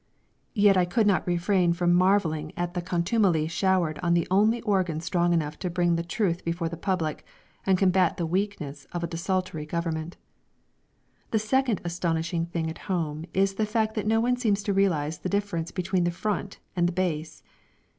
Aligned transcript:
Yet 0.55 0.77
I 0.77 0.85
could 0.85 1.05
not 1.05 1.27
refrain 1.27 1.73
from 1.73 1.93
marvelling 1.93 2.53
at 2.57 2.73
the 2.73 2.81
contumely 2.81 3.47
showered 3.47 3.99
on 4.01 4.15
the 4.15 4.27
only 4.31 4.59
organ 4.61 4.99
strong 4.99 5.31
enough 5.31 5.59
to 5.59 5.69
bring 5.69 5.95
the 5.95 6.01
truth 6.01 6.43
before 6.43 6.67
the 6.69 6.75
public 6.75 7.23
and 7.67 7.77
combat 7.77 8.17
the 8.17 8.25
weaknesses 8.25 8.87
of 8.93 9.03
a 9.03 9.07
desultory 9.07 9.67
Government. 9.67 10.17
The 11.29 11.37
second 11.37 11.81
astounding 11.85 12.47
thing 12.47 12.67
at 12.67 12.79
home 12.89 13.25
is 13.31 13.53
the 13.53 13.65
fact 13.67 13.93
that 13.93 14.07
no 14.07 14.19
one 14.19 14.37
seems 14.37 14.63
to 14.63 14.73
realise 14.73 15.19
the 15.19 15.29
difference 15.29 15.69
between 15.69 16.05
the 16.05 16.09
Front 16.09 16.57
and 16.75 16.87
the 16.87 16.93
Base. 16.93 17.43